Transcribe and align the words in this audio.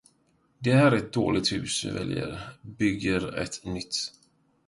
Det 0.59 0.73
här 0.73 0.91
är 0.91 0.95
ett 0.97 1.13
dåligt 1.13 1.51
hus 1.51 1.85
vi 1.85 1.89
väljer 1.91 2.49
bygger 2.61 3.37
ett 3.37 3.65
nytt 3.65 3.95